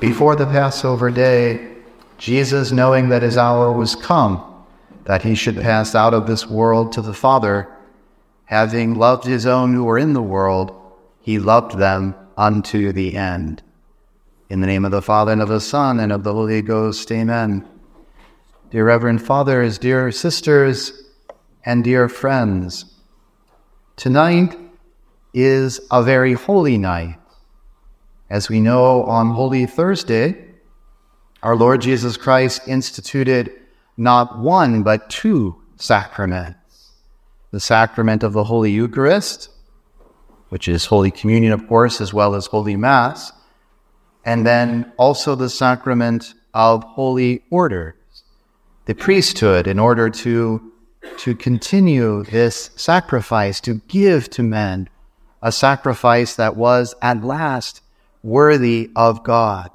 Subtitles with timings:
[0.00, 1.72] Before the Passover day,
[2.18, 4.42] Jesus, knowing that his hour was come,
[5.04, 7.68] that he should pass out of this world to the Father,
[8.46, 10.74] having loved his own who were in the world,
[11.20, 13.62] he loved them unto the end.
[14.50, 17.10] In the name of the Father, and of the Son, and of the Holy Ghost,
[17.10, 17.66] amen.
[18.70, 21.04] Dear Reverend Fathers, dear sisters,
[21.64, 22.96] and dear friends,
[23.96, 24.58] tonight
[25.32, 27.18] is a very holy night.
[28.34, 30.44] As we know, on Holy Thursday,
[31.44, 33.52] our Lord Jesus Christ instituted
[33.96, 36.90] not one, but two sacraments.
[37.52, 39.50] The sacrament of the Holy Eucharist,
[40.48, 43.30] which is Holy Communion, of course, as well as Holy Mass,
[44.24, 47.94] and then also the sacrament of Holy Orders,
[48.86, 50.72] the priesthood, in order to,
[51.18, 54.88] to continue this sacrifice, to give to men
[55.40, 57.82] a sacrifice that was at last
[58.24, 59.70] worthy of God.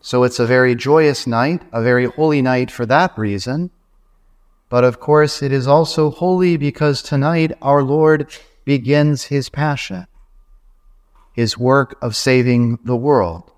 [0.00, 3.70] So it's a very joyous night, a very holy night for that reason.
[4.68, 8.28] But of course, it is also holy because tonight our Lord
[8.64, 10.06] begins his passion,
[11.32, 13.50] his work of saving the world.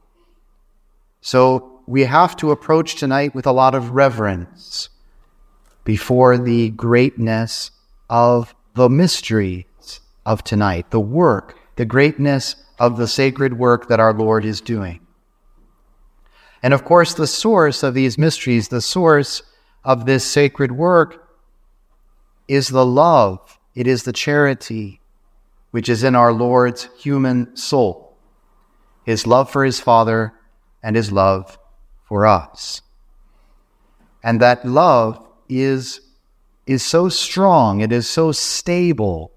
[1.20, 4.88] So we have to approach tonight with a lot of reverence
[5.84, 7.72] before the greatness
[8.08, 9.64] of the mysteries
[10.24, 15.00] of tonight, the work, the greatness of the sacred work that our Lord is doing.
[16.62, 19.42] And of course, the source of these mysteries, the source
[19.84, 21.28] of this sacred work
[22.48, 25.00] is the love, it is the charity
[25.70, 28.16] which is in our Lord's human soul,
[29.04, 30.32] his love for his Father
[30.82, 31.58] and his love
[32.04, 32.80] for us.
[34.22, 36.00] And that love is,
[36.66, 39.32] is so strong, it is so stable,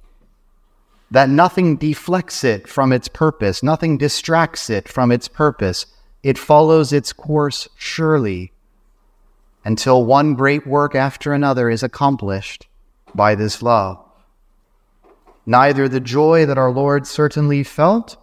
[1.11, 5.85] that nothing deflects it from its purpose, nothing distracts it from its purpose.
[6.23, 8.53] It follows its course surely
[9.65, 12.67] until one great work after another is accomplished
[13.13, 13.99] by this love.
[15.45, 18.17] Neither the joy that our Lord certainly felt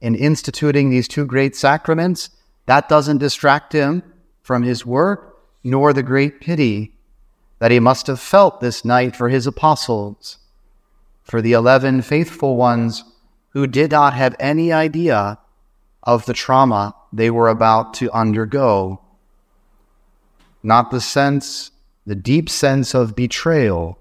[0.00, 2.30] in instituting these two great sacraments,
[2.66, 4.02] that doesn't distract him
[4.42, 6.92] from his work, nor the great pity
[7.60, 10.38] that he must have felt this night for his apostles,
[11.22, 13.04] for the eleven faithful ones
[13.50, 15.38] who did not have any idea
[16.02, 19.02] of the trauma they were about to undergo
[20.62, 21.72] not the sense,
[22.06, 23.98] the deep sense of betrayal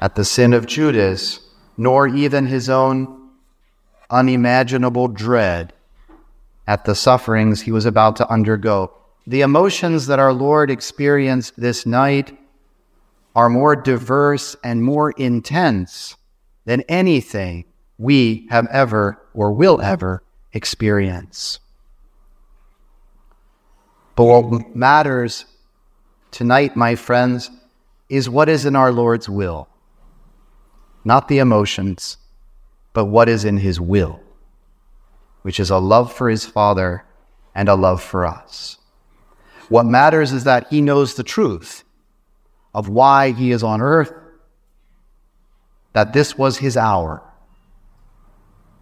[0.00, 1.40] at the sin of Judas,
[1.76, 3.30] nor even his own
[4.10, 5.72] unimaginable dread
[6.66, 8.92] at the sufferings he was about to undergo.
[9.26, 12.37] The emotions that our Lord experienced this night
[13.34, 16.16] are more diverse and more intense
[16.64, 17.64] than anything
[17.98, 20.22] we have ever or will ever
[20.52, 21.60] experience.
[24.16, 25.44] But what matters
[26.30, 27.50] tonight, my friends,
[28.08, 29.68] is what is in our Lord's will.
[31.04, 32.16] Not the emotions,
[32.92, 34.20] but what is in his will,
[35.42, 37.04] which is a love for his Father
[37.54, 38.78] and a love for us.
[39.68, 41.84] What matters is that he knows the truth
[42.74, 44.12] of why he is on earth,
[45.92, 47.22] that this was his hour,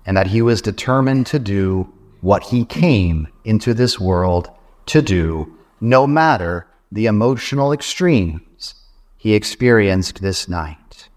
[0.04, 4.50] and that he was determined to do what he came into this world
[4.86, 8.74] to do, no matter the emotional extremes
[9.16, 11.08] he experienced this night.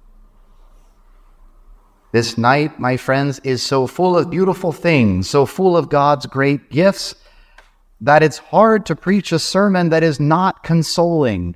[2.12, 6.72] This night, my friends, is so full of beautiful things, so full of God's great
[6.72, 7.14] gifts,
[8.02, 11.56] that it's hard to preach a sermon that is not consoling.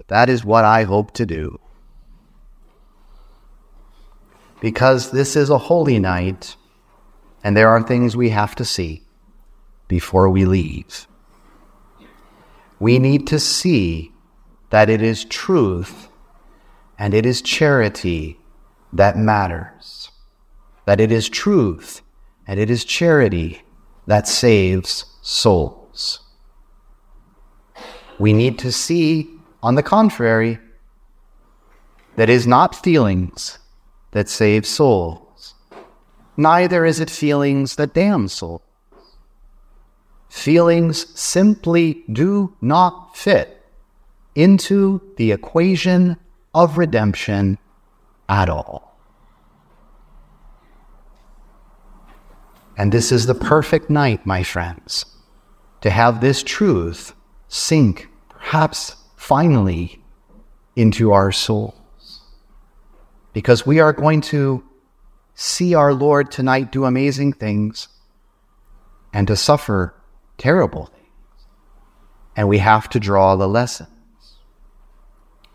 [0.00, 1.60] But that is what I hope to do.
[4.62, 6.56] Because this is a holy night,
[7.44, 9.04] and there are things we have to see
[9.88, 11.06] before we leave.
[12.78, 14.12] We need to see
[14.70, 16.08] that it is truth
[16.98, 18.38] and it is charity
[18.94, 20.10] that matters.
[20.86, 22.00] That it is truth
[22.46, 23.62] and it is charity
[24.06, 26.20] that saves souls.
[28.18, 30.58] We need to see, on the contrary,
[32.16, 33.58] that is not feelings
[34.12, 35.54] that save souls,
[36.36, 38.62] neither is it feelings that damn souls
[40.30, 43.66] feelings simply do not fit
[44.34, 46.16] into the equation
[46.54, 47.58] of redemption
[48.28, 48.96] at all.
[52.78, 55.04] And this is the perfect night, my friends,
[55.82, 57.12] to have this truth
[57.48, 60.02] sink, perhaps finally,
[60.74, 62.22] into our souls.
[63.34, 64.64] Because we are going to
[65.34, 67.88] see our Lord tonight do amazing things
[69.12, 69.94] and to suffer
[70.38, 71.44] terrible things.
[72.34, 73.90] And we have to draw the lessons.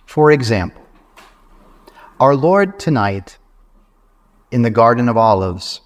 [0.05, 0.85] For example,
[2.19, 3.39] our Lord tonight
[4.51, 5.81] in the Garden of Olives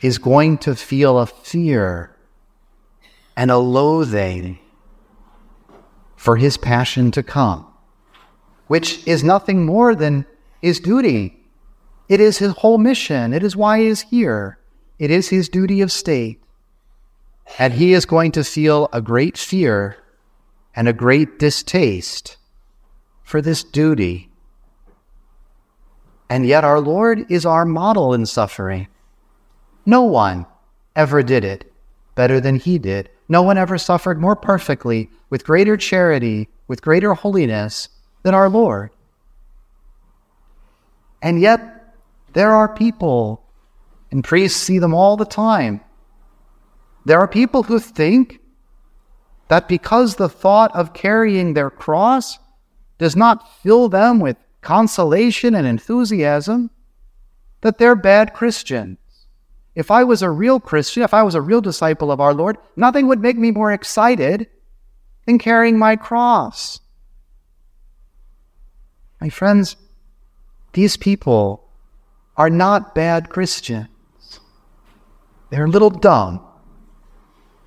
[0.00, 2.16] is going to feel a fear
[3.36, 4.58] and a loathing
[6.22, 7.66] for his passion to come,
[8.68, 10.24] which is nothing more than
[10.60, 11.36] his duty.
[12.08, 13.32] It is his whole mission.
[13.32, 14.60] It is why he is here.
[15.00, 16.40] It is his duty of state.
[17.58, 19.96] And he is going to feel a great fear
[20.76, 22.36] and a great distaste
[23.24, 24.30] for this duty.
[26.30, 28.86] And yet, our Lord is our model in suffering.
[29.84, 30.46] No one
[30.94, 31.72] ever did it
[32.14, 33.10] better than he did.
[33.32, 37.88] No one ever suffered more perfectly, with greater charity, with greater holiness
[38.24, 38.90] than our Lord.
[41.22, 41.94] And yet,
[42.34, 43.42] there are people,
[44.10, 45.80] and priests see them all the time.
[47.06, 48.38] There are people who think
[49.48, 52.38] that because the thought of carrying their cross
[52.98, 56.68] does not fill them with consolation and enthusiasm,
[57.62, 58.98] that they're bad Christians.
[59.74, 62.58] If I was a real Christian, if I was a real disciple of our Lord,
[62.76, 64.48] nothing would make me more excited
[65.26, 66.80] than carrying my cross.
[69.20, 69.76] My friends,
[70.72, 71.68] these people
[72.36, 73.88] are not bad Christians.
[75.50, 76.44] They're a little dumb,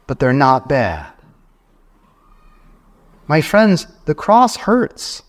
[0.06, 1.14] but they're not bad.
[3.28, 5.24] My friends, the cross hurts,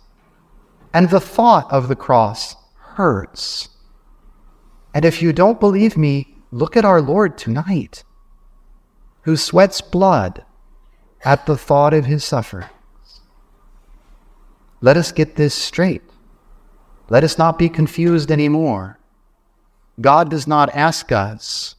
[0.93, 2.57] and the thought of the cross
[2.97, 3.69] hurts.
[4.93, 8.03] And if you don't believe me, Look at our Lord tonight,
[9.25, 10.43] who sweats blood
[11.23, 12.71] at the thought of his sufferings.
[14.81, 16.01] Let us get this straight.
[17.11, 18.99] Let us not be confused anymore.
[20.01, 21.75] God does not ask us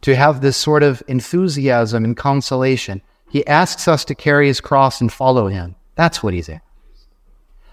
[0.00, 3.02] to have this sort of enthusiasm and consolation.
[3.28, 5.76] He asks us to carry his cross and follow him.
[5.96, 6.62] That's what he's asking.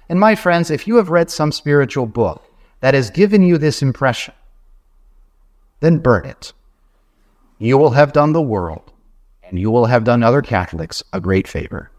[0.10, 2.44] And my friends, if you have read some spiritual book
[2.82, 4.34] that has given you this impression,
[5.80, 6.54] then burn it.
[7.60, 8.92] You will have done the world,
[9.44, 11.92] and you will have done other Catholics a great favor.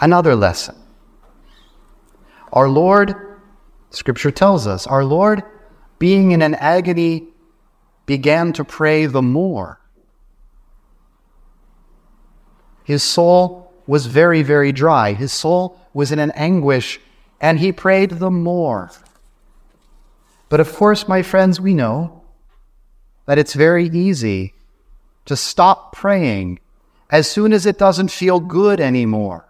[0.00, 0.76] Another lesson.
[2.52, 3.14] Our Lord,
[3.90, 5.42] Scripture tells us, our Lord,
[5.98, 7.28] being in an agony,
[8.06, 9.80] began to pray the more.
[12.84, 15.14] His soul was very, very dry.
[15.14, 17.00] His soul was in an anguish,
[17.40, 18.90] and he prayed the more.
[20.54, 22.22] But of course, my friends, we know
[23.26, 24.54] that it's very easy
[25.24, 26.60] to stop praying
[27.10, 29.48] as soon as it doesn't feel good anymore.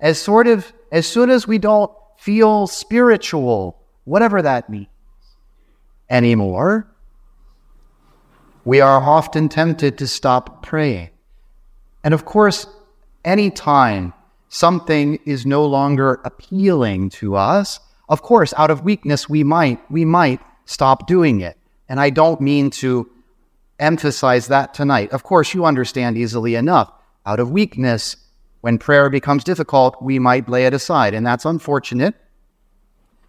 [0.00, 4.88] As sort of as soon as we don't feel spiritual, whatever that means,
[6.08, 6.88] anymore,
[8.64, 11.10] we are often tempted to stop praying.
[12.02, 12.66] And of course,
[13.22, 14.14] any time
[14.48, 20.04] something is no longer appealing to us, of course, out of weakness, we might, we
[20.04, 21.56] might stop doing it.
[21.88, 23.10] And I don't mean to
[23.78, 25.10] emphasize that tonight.
[25.12, 26.92] Of course, you understand easily enough.
[27.26, 28.16] Out of weakness,
[28.60, 31.14] when prayer becomes difficult, we might lay it aside.
[31.14, 32.14] And that's unfortunate.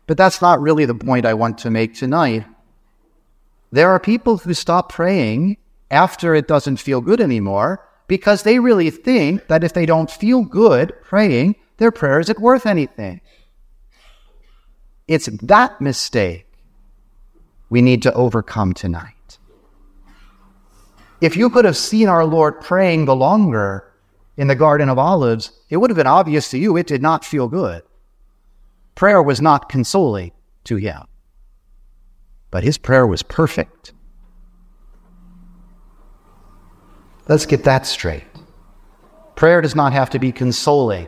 [0.07, 2.45] But that's not really the point I want to make tonight.
[3.71, 5.57] There are people who stop praying
[5.89, 10.43] after it doesn't feel good anymore because they really think that if they don't feel
[10.43, 13.21] good praying, their prayer isn't worth anything.
[15.07, 16.47] It's that mistake
[17.69, 19.37] we need to overcome tonight.
[21.21, 23.91] If you could have seen our Lord praying the longer
[24.37, 27.23] in the Garden of Olives, it would have been obvious to you it did not
[27.23, 27.83] feel good.
[28.95, 30.31] Prayer was not consoling
[30.65, 31.03] to him,
[32.51, 33.93] but his prayer was perfect.
[37.27, 38.23] Let's get that straight.
[39.35, 41.07] Prayer does not have to be consoling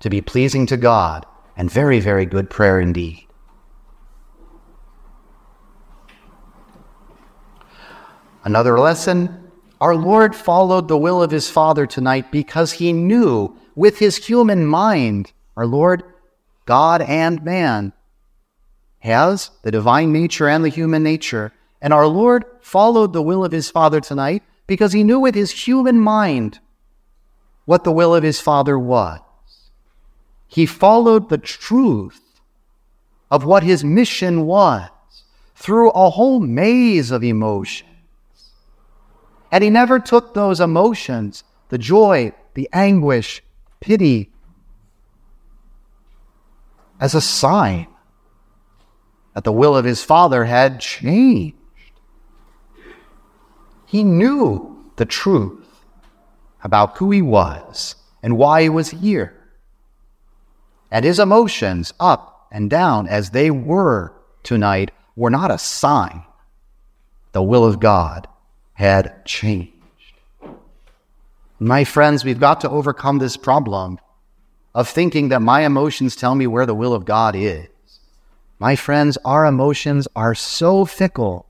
[0.00, 1.26] to be pleasing to God
[1.60, 3.26] and very, very good prayer indeed.
[8.42, 13.98] Another lesson our Lord followed the will of his Father tonight because he knew with
[13.98, 16.02] his human mind, our Lord,
[16.64, 17.92] God and man,
[19.00, 21.52] has the divine nature and the human nature.
[21.82, 25.50] And our Lord followed the will of his Father tonight because he knew with his
[25.50, 26.58] human mind
[27.66, 29.20] what the will of his Father was.
[30.50, 32.40] He followed the truth
[33.30, 34.90] of what his mission was
[35.54, 37.86] through a whole maze of emotions.
[39.52, 43.44] And he never took those emotions, the joy, the anguish,
[43.78, 44.32] pity,
[46.98, 47.86] as a sign
[49.34, 51.54] that the will of his Father had changed.
[53.86, 55.84] He knew the truth
[56.64, 59.39] about who he was and why he was here.
[60.90, 66.24] And his emotions, up and down as they were tonight, were not a sign
[67.32, 68.26] the will of God
[68.74, 69.72] had changed.
[71.58, 73.98] My friends, we've got to overcome this problem
[74.74, 77.68] of thinking that my emotions tell me where the will of God is.
[78.58, 81.46] My friends, our emotions are so fickle.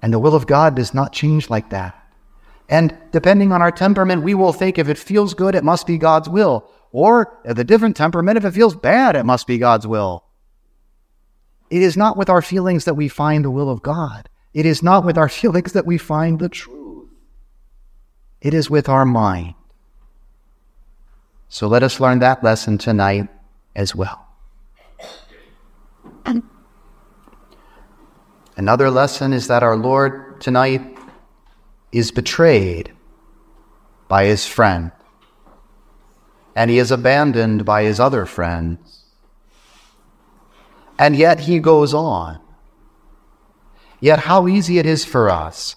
[0.00, 2.00] And the will of God does not change like that.
[2.68, 5.98] And depending on our temperament, we will think if it feels good, it must be
[5.98, 6.68] God's will.
[6.92, 10.24] Or the different temperament, if it feels bad, it must be God's will.
[11.70, 14.28] It is not with our feelings that we find the will of God.
[14.54, 17.08] It is not with our feelings that we find the truth.
[18.40, 19.54] It is with our mind.
[21.48, 23.28] So let us learn that lesson tonight
[23.74, 24.26] as well.
[28.56, 30.95] Another lesson is that our Lord tonight
[31.98, 32.92] is betrayed
[34.08, 34.92] by his friend,
[36.54, 39.04] and he is abandoned by his other friends.
[40.98, 42.40] And yet he goes on.
[44.00, 45.76] Yet, how easy it is for us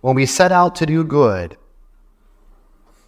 [0.00, 1.56] when we set out to do good.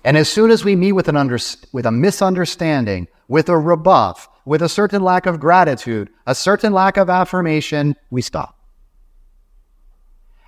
[0.04, 1.38] And as soon as we meet with, an under,
[1.73, 6.97] with a misunderstanding, with a rebuff, with a certain lack of gratitude, a certain lack
[6.97, 8.59] of affirmation, we stop.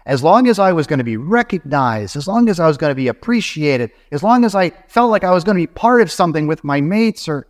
[0.09, 2.91] As long as I was going to be recognized, as long as I was going
[2.91, 6.01] to be appreciated, as long as I felt like I was going to be part
[6.01, 7.47] of something with my mates, or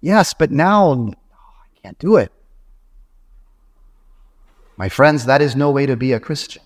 [0.00, 2.30] yes, but now oh, I can't do it.
[4.76, 6.62] My friends, that is no way to be a Christian.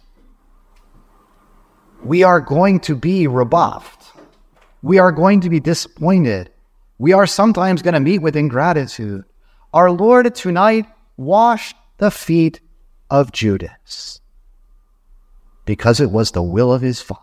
[2.05, 4.13] We are going to be rebuffed.
[4.83, 6.51] We are going to be disappointed.
[6.99, 9.25] We are sometimes going to meet with ingratitude.
[9.73, 10.85] Our Lord tonight
[11.17, 12.61] washed the feet
[13.09, 14.21] of Judas
[15.69, 17.21] because it was the will of his Father.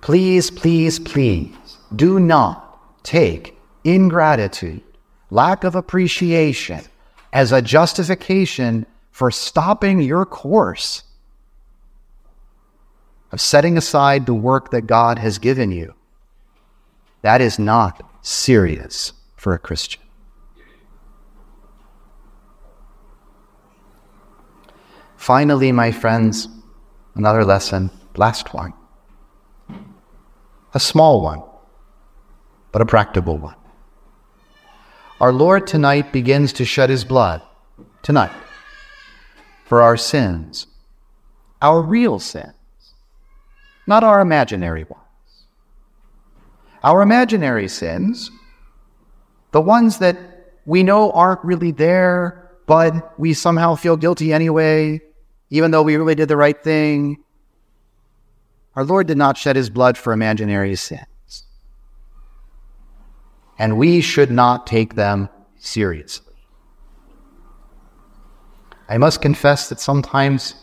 [0.00, 1.54] Please, please, please
[1.94, 4.82] do not take ingratitude,
[5.30, 6.80] lack of appreciation,
[7.32, 11.04] as a justification for stopping your course
[13.30, 15.94] of setting aside the work that God has given you.
[17.22, 20.02] That is not serious for a Christian.
[25.20, 26.48] Finally, my friends,
[27.14, 28.72] another lesson, last one.
[30.72, 31.42] A small one,
[32.72, 33.54] but a practical one.
[35.20, 37.42] Our Lord tonight begins to shed his blood,
[38.00, 38.32] tonight,
[39.66, 40.66] for our sins,
[41.60, 42.54] our real sins,
[43.86, 45.44] not our imaginary ones.
[46.82, 48.30] Our imaginary sins,
[49.50, 50.16] the ones that
[50.64, 55.02] we know aren't really there, but we somehow feel guilty anyway,
[55.50, 57.18] even though we really did the right thing.
[58.76, 61.06] Our Lord did not shed his blood for imaginary sins
[63.60, 65.28] and we should not take them
[65.58, 66.34] seriously.
[68.88, 70.54] I must confess that sometimes,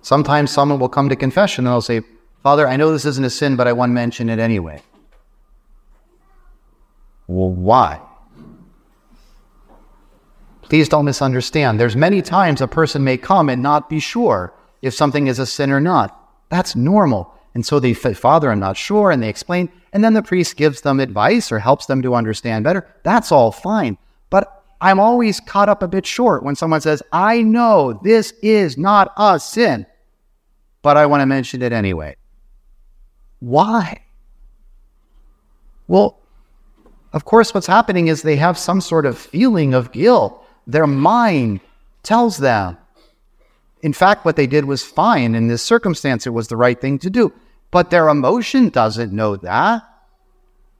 [0.00, 2.02] sometimes someone will come to confession and they'll say,
[2.44, 4.80] Father, I know this isn't a sin, but I want to mention it anyway.
[7.26, 8.00] Well, why?
[10.72, 11.78] Please don't misunderstand.
[11.78, 15.44] There's many times a person may come and not be sure if something is a
[15.44, 16.18] sin or not.
[16.48, 17.34] That's normal.
[17.52, 19.10] And so they say, Father, I'm not sure.
[19.10, 19.70] And they explain.
[19.92, 22.86] And then the priest gives them advice or helps them to understand better.
[23.02, 23.98] That's all fine.
[24.30, 28.78] But I'm always caught up a bit short when someone says, I know this is
[28.78, 29.84] not a sin,
[30.80, 32.16] but I want to mention it anyway.
[33.40, 34.00] Why?
[35.86, 36.18] Well,
[37.12, 40.41] of course, what's happening is they have some sort of feeling of guilt.
[40.66, 41.60] Their mind
[42.02, 42.78] tells them.
[43.82, 45.34] In fact, what they did was fine.
[45.34, 47.32] In this circumstance, it was the right thing to do.
[47.70, 49.82] But their emotion doesn't know that.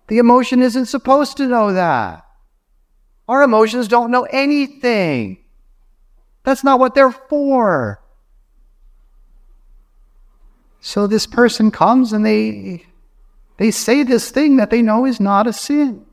[0.08, 2.24] The emotion isn't supposed to know that.
[3.28, 5.38] Our emotions don't know anything.
[6.44, 8.00] That's not what they're for.
[10.80, 12.84] So this person comes and they
[13.56, 16.04] they say this thing that they know is not a sin.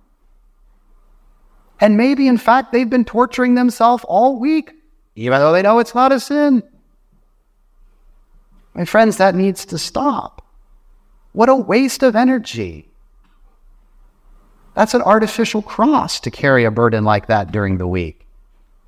[1.82, 4.74] And maybe in fact they've been torturing themselves all week
[5.20, 6.64] even though they know it's not a sin.
[8.74, 10.46] My friends, that needs to stop.
[11.34, 12.90] What a waste of energy.
[14.76, 18.26] That's an artificial cross to carry a burden like that during the week.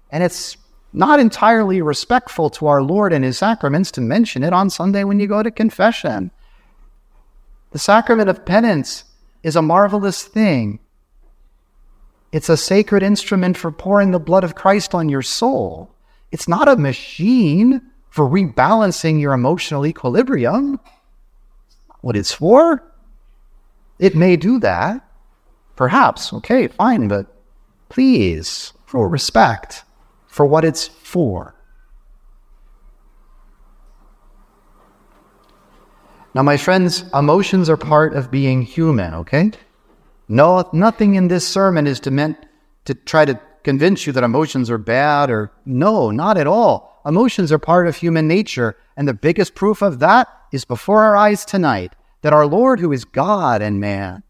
[0.09, 0.55] And it's
[0.93, 5.19] not entirely respectful to our Lord and His sacraments to mention it on Sunday when
[5.19, 6.31] you go to confession.
[7.71, 9.03] The sacrament of penance
[9.43, 10.79] is a marvelous thing.
[12.31, 15.93] It's a sacred instrument for pouring the blood of Christ on your soul.
[16.31, 20.79] It's not a machine for rebalancing your emotional equilibrium.
[22.01, 22.83] what it's for.
[23.99, 25.07] It may do that.
[25.75, 26.33] Perhaps.
[26.33, 27.27] Okay, fine, but
[27.89, 29.83] please, for respect
[30.31, 31.53] for what it's for.
[36.33, 39.51] Now, my friends, emotions are part of being human, okay?
[40.31, 42.37] No, nothing in this sermon is to meant
[42.85, 47.01] to try to convince you that emotions are bad or no, not at all.
[47.05, 51.17] Emotions are part of human nature, and the biggest proof of that is before our
[51.17, 54.23] eyes tonight that our Lord, who is God and man,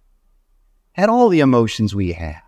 [0.94, 2.42] had all the emotions we have.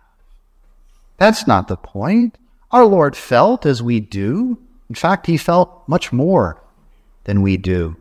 [1.18, 2.36] That's not the point.
[2.72, 4.58] Our Lord felt as we do.
[4.88, 6.60] In fact, he felt much more
[7.22, 7.96] than we do.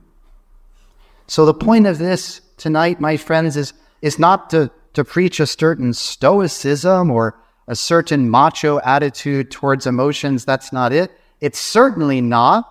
[1.28, 5.48] So the point of this tonight, my friends, is, is not to, to preach a
[5.48, 10.46] certain stoicism or a certain macho attitude towards emotions.
[10.46, 11.12] That's not it.
[11.40, 12.70] It's certainly not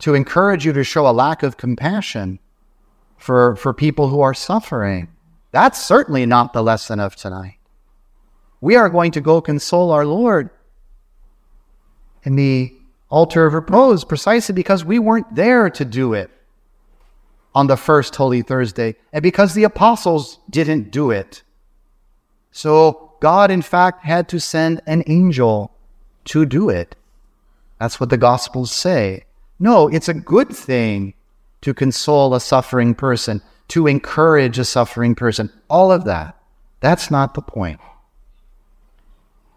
[0.00, 2.38] to encourage you to show a lack of compassion
[3.16, 5.08] for, for people who are suffering.
[5.52, 7.58] That's certainly not the lesson of tonight.
[8.60, 10.50] We are going to go console our Lord
[12.22, 12.74] in the
[13.08, 16.30] altar of repose precisely because we weren't there to do it
[17.54, 21.42] on the first Holy Thursday, and because the apostles didn't do it.
[22.52, 25.72] So God, in fact, had to send an angel
[26.26, 26.96] to do it.
[27.78, 29.24] That's what the Gospels say.
[29.58, 31.14] No, it's a good thing
[31.60, 36.36] to console a suffering person, to encourage a suffering person, all of that.
[36.80, 37.80] That's not the point.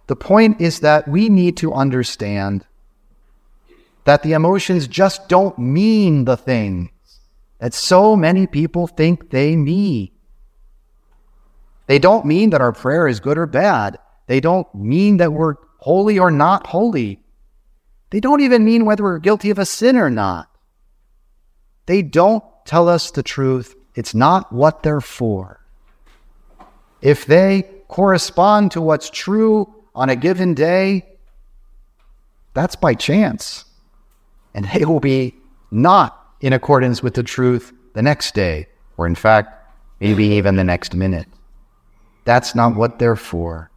[0.07, 2.65] The point is that we need to understand
[4.03, 6.91] that the emotions just don't mean the thing
[7.63, 10.11] that so many people think they mean.
[11.87, 13.99] They don't mean that our prayer is good or bad.
[14.27, 17.21] They don't mean that we're holy or not holy.
[18.09, 20.49] They don't even mean whether we're guilty of a sin or not.
[21.85, 23.77] They don't tell us the truth.
[23.95, 25.61] It's not what they're for.
[27.01, 31.05] If they correspond to what's true on a given day,
[32.53, 33.63] that's by chance.
[34.53, 35.35] And they will be
[35.71, 39.65] not in accordance with the truth the next day, or in fact,
[40.01, 41.27] maybe even the next minute.
[42.25, 43.71] That's not what they're for.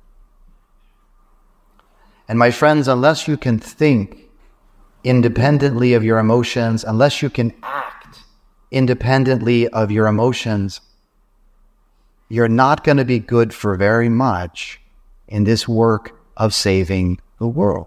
[2.27, 4.29] And my friends, unless you can think
[5.05, 8.19] independently of your emotions, unless you can act
[8.73, 10.81] independently of your emotions,
[12.29, 14.81] you're not going to be good for very much
[15.29, 17.87] in this work of saving the world.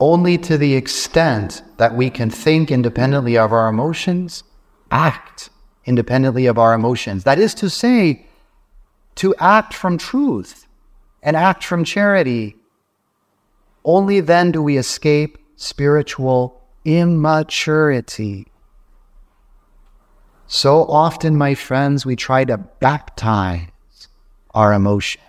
[0.00, 4.42] Only to the extent that we can think independently of our emotions,
[4.90, 5.50] act
[5.84, 7.24] independently of our emotions.
[7.24, 8.26] That is to say,
[9.16, 10.66] to act from truth
[11.22, 12.56] and act from charity.
[13.84, 18.46] Only then do we escape spiritual immaturity.
[20.46, 23.68] So often, my friends, we try to baptize
[24.52, 25.22] our emotions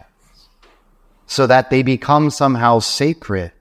[1.27, 3.51] so that they become somehow sacred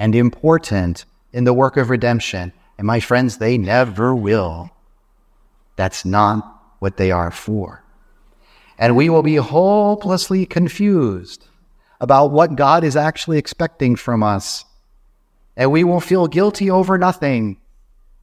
[0.00, 2.52] and important in the work of redemption.
[2.78, 4.70] And my friends, they never will.
[5.76, 7.84] That's not what they are for.
[8.78, 11.46] And we will be hopelessly confused
[12.00, 14.64] about what God is actually expecting from us.
[15.54, 17.58] And we will feel guilty over nothing.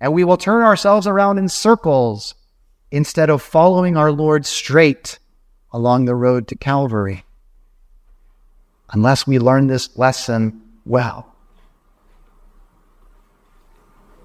[0.01, 2.33] And we will turn ourselves around in circles
[2.89, 5.19] instead of following our Lord straight
[5.71, 7.23] along the road to Calvary.
[8.91, 11.36] Unless we learn this lesson well.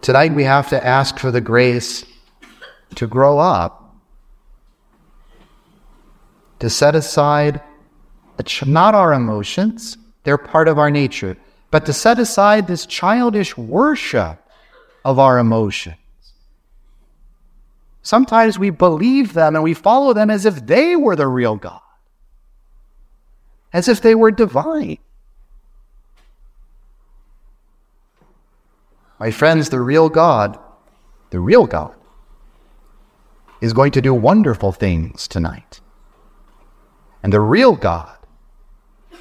[0.03, 2.05] Tonight we have to ask for the grace
[2.97, 3.95] to grow up,
[6.59, 7.61] to set aside
[8.67, 11.37] not our emotions, they're part of our nature,
[11.71, 14.45] but to set aside this childish worship
[15.05, 15.95] of our emotions.
[18.03, 21.81] Sometimes we believe them and we follow them as if they were the real God,
[23.73, 24.99] as if they were divine.
[29.23, 30.59] My friends, the real God,
[31.31, 31.95] the real God,
[33.61, 35.81] is going to do wonderful things tonight.
[37.23, 38.19] And the real God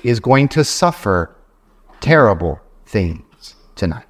[0.02, 1.36] is going to suffer
[2.00, 4.08] terrible things tonight.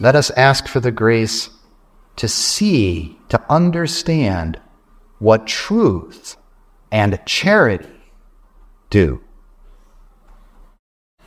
[0.00, 1.50] Let us ask for the grace
[2.16, 4.58] to see, to understand
[5.18, 6.38] what truth
[6.90, 8.00] and charity
[8.88, 9.20] do.